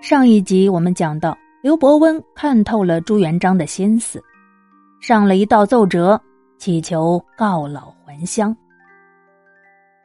[0.00, 4.22] 上一集我们讲到，刘伯温看透了朱元璋的心思，
[4.98, 6.18] 上了一道奏折，
[6.58, 8.56] 祈求告老还乡。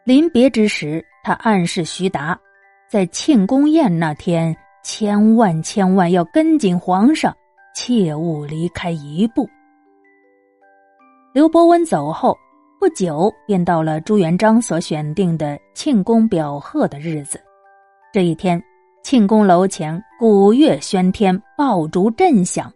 [0.03, 2.37] 临别之时，他暗示徐达，
[2.89, 7.33] 在庆功宴那天，千万千万要跟紧皇上，
[7.73, 9.47] 切勿离开一步。
[11.33, 12.37] 刘伯温走后
[12.81, 17.39] 不久，便到了朱元璋所选定的庆功表贺的日子。
[18.11, 18.61] 这一天，
[19.05, 22.73] 庆功楼前鼓乐喧天，爆竹震响。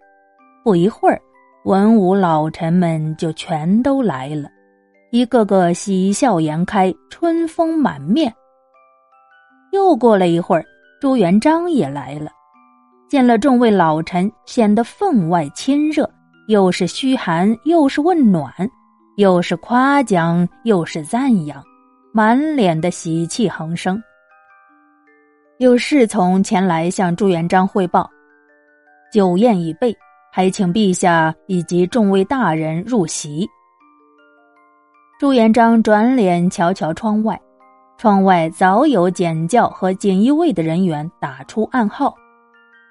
[0.64, 1.20] 不一会儿，
[1.66, 4.48] 文武老臣们就全都来了，
[5.10, 8.32] 一个个喜笑颜开，春风满面。
[9.72, 10.64] 又过了一会儿，
[11.02, 12.30] 朱元璋也来了，
[13.10, 16.08] 见了众位老臣，显得分外亲热。
[16.48, 18.54] 又是嘘寒，又是问暖，
[19.18, 21.60] 又是夸奖，又是赞扬，
[22.14, 24.00] 满脸的喜气横生。
[25.60, 28.10] 有侍从前来向朱元璋汇报，
[29.12, 29.94] 酒宴已备，
[30.32, 33.46] 还请陛下以及众位大人入席。
[35.20, 37.38] 朱元璋转脸瞧瞧窗外，
[37.98, 42.16] 窗外早有检校和锦衣卫的人员打出暗号，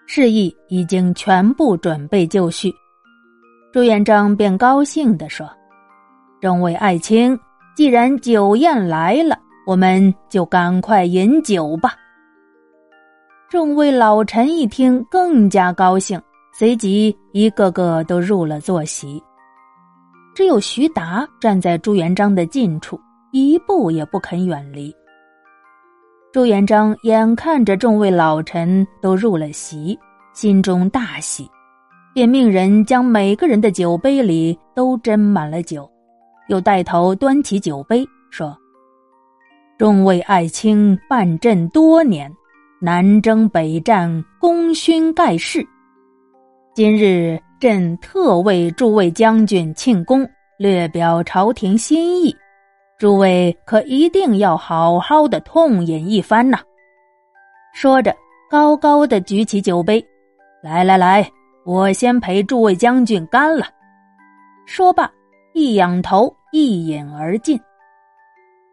[0.07, 2.71] 示意已经全部准备就绪。
[3.73, 5.49] 朱元璋便高兴地说
[6.39, 7.41] ：“众位爱卿，
[7.75, 11.95] 既然酒宴来了，我们就赶快饮酒吧。”
[13.51, 16.21] 众位老臣一听，更加高兴，
[16.53, 19.23] 随即一个个都入了坐席。
[20.35, 23.01] 只有徐达站在朱元璋的近处，
[23.33, 24.95] 一步也不肯远离。
[26.31, 29.99] 朱元璋眼看着众位老臣都入了席，
[30.35, 31.49] 心中大喜。
[32.13, 35.89] 便命人将每个人的酒杯里都斟满了酒，
[36.49, 38.55] 又带头端起酒杯说
[39.79, 42.31] ：“众位爱卿伴朕多年，
[42.81, 45.67] 南征北战，功勋盖世。
[46.77, 50.25] 今日朕特为诸位将军庆功，
[50.61, 52.33] 略表朝廷心意，
[52.97, 56.61] 诸位可一定要好好的痛饮一番呐！”
[57.75, 58.15] 说着，
[58.49, 60.05] 高高的举起酒杯，
[60.63, 61.29] 来来来。
[61.67, 63.67] 我先陪诸位将军干了。
[64.67, 65.11] 说罢，
[65.53, 67.61] 一仰头，一饮而尽。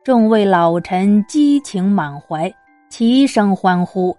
[0.03, 2.53] 众位老臣激情满怀，
[2.97, 4.15] 齐声欢呼：“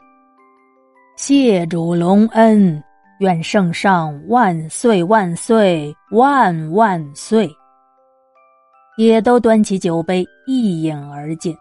[1.17, 2.85] 谢主隆恩，
[3.21, 7.51] 愿圣上万岁万岁万万岁！”
[8.99, 11.57] 也都端起酒杯，一饮而尽。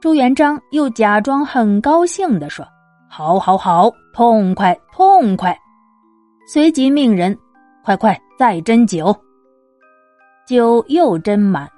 [0.00, 2.66] 朱元璋又假装很高兴的说
[3.08, 5.56] ：“好，好，好，痛快，痛快！”
[6.52, 7.38] 随即命人，
[7.84, 9.16] 快快再斟酒。
[10.48, 11.70] 酒又斟满，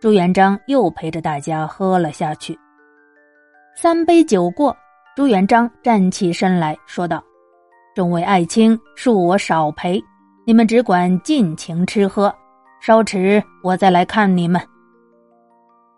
[0.00, 2.56] 朱元璋又陪着大家喝了下去。
[3.74, 4.76] 三杯酒过，
[5.16, 7.22] 朱元璋站起身来说道
[7.94, 10.02] ：“众位爱卿，恕我少陪，
[10.46, 12.34] 你们只管尽情吃喝，
[12.80, 14.60] 稍迟我再来看你们。”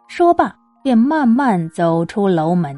[0.08, 2.76] 说罢，便慢慢走出楼门。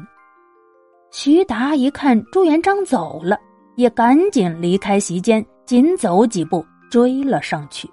[1.11, 3.37] 徐达一看朱元璋走了。
[3.77, 7.87] 也赶紧离开席间，紧走几步追了上去。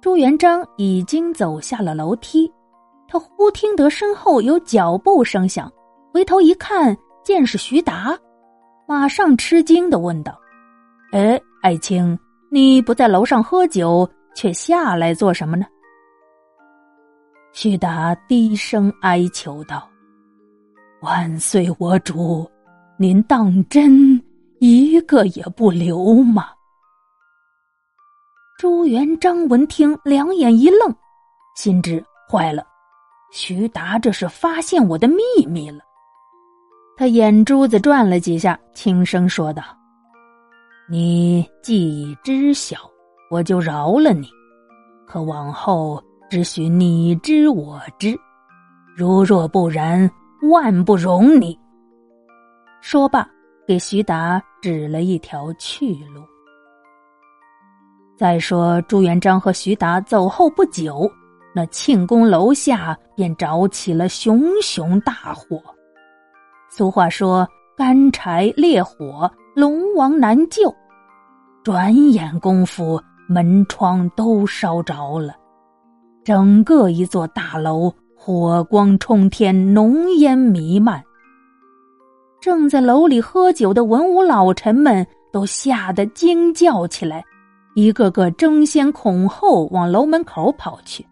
[0.00, 2.52] 朱元璋已经走下了楼梯，
[3.08, 5.72] 他忽听得身后有脚步声响，
[6.12, 8.16] 回头一看，见是徐达，
[8.86, 10.38] 马上吃惊的问道
[11.12, 12.18] ：“哎，爱卿，
[12.50, 15.64] 你不在楼上喝酒，却下来做什么呢？”
[17.52, 19.88] 徐达低声哀求道
[21.00, 22.48] ：“万岁，我主。”
[23.00, 24.20] 您当真
[24.58, 26.48] 一个也不留吗？
[28.58, 30.92] 朱元璋闻听，两眼一愣，
[31.54, 32.66] 心知坏了，
[33.30, 35.80] 徐达这是发现我的秘密了。
[36.96, 39.62] 他眼珠子转了几下，轻声说道
[40.90, 42.76] ：“你既已知晓，
[43.30, 44.28] 我就饶了你。
[45.06, 48.18] 可往后只许你知我知，
[48.96, 50.10] 如若不然，
[50.50, 51.58] 万不容你。”
[52.82, 53.28] 说罢，
[53.66, 56.22] 给徐达指了一条去路。
[58.16, 61.08] 再说，朱元璋和徐达走后不久，
[61.58, 65.60] 那庆功楼下便着起了熊熊大火。
[66.70, 70.72] 俗话说：“干柴烈火，龙王难救。”
[71.64, 75.34] 转眼功夫，门窗都烧着了，
[76.22, 81.02] 整个一座大楼火光冲天，浓烟弥漫。
[82.40, 87.24] 正在楼里喝酒的文武老臣们都吓得惊叫起来，
[87.74, 91.04] 一个个争先恐后往楼门口跑去。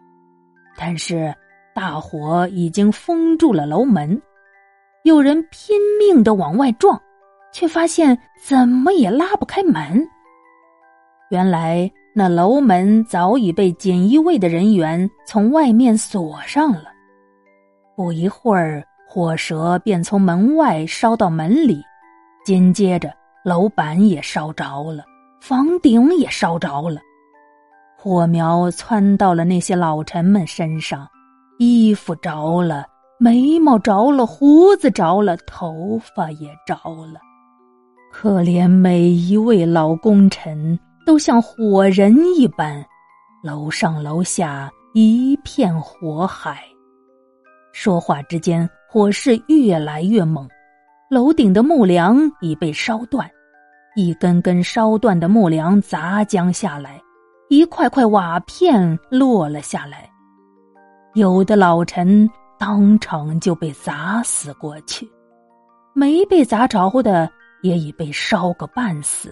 [0.77, 1.35] 但是
[1.75, 4.21] 大火已经封住了楼门，
[5.05, 7.01] 有人拼命的往外撞，
[7.53, 10.07] 却发现怎么也拉不开门。
[11.31, 16.93] 原来那楼门早已被锦衣卫的人员从外面锁上了。
[17.97, 21.83] 不一会儿，火舌便从门外烧到门里，
[22.45, 23.13] 紧接着
[23.45, 25.05] 楼板也烧着了，
[25.41, 27.01] 房顶也烧着了。
[28.07, 31.09] 火苗窜到了那些老臣们身上，
[31.59, 32.87] 衣服着了。
[33.19, 36.77] 眉毛着了，胡子着了，头发也着
[37.13, 37.19] 了。
[38.13, 42.81] 可怜每一位老功臣都像火人一般，
[43.43, 46.63] 楼上楼下一片火海。
[47.73, 50.49] 说话之间，火势越来越猛，
[51.11, 53.29] 楼顶的木梁已被烧断，
[53.97, 57.01] 一根根烧断的木梁砸将下来，
[57.49, 60.11] 一块块瓦片落了下来，
[61.15, 62.29] 有的老臣。
[62.59, 65.07] 当场就被砸死过去，
[65.95, 67.31] 没被砸着的
[67.63, 69.31] 也已被烧个半死。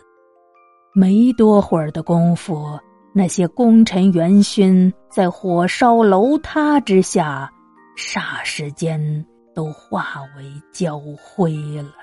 [0.93, 2.79] 没多会儿的功夫，
[3.15, 7.51] 那些功臣元勋在火烧楼塌之下，
[7.97, 11.95] 霎时间都化为焦灰了。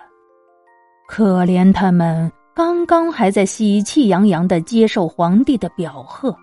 [1.08, 6.36] 可怜他们刚刚还在喜气洋洋的接受皇帝的表贺，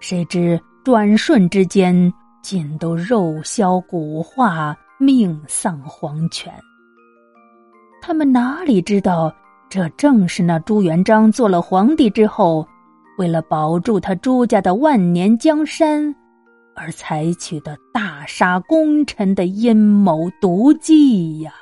[0.00, 2.12] 谁知转瞬之间。
[2.42, 6.52] 尽都肉消骨化，命丧黄泉。
[8.00, 9.32] 他们哪里知道，
[9.70, 12.66] 这正是那朱元璋做了皇帝之后，
[13.16, 16.12] 为了保住他朱家的万年江山，
[16.74, 21.52] 而采取的大杀功臣的阴谋毒计呀！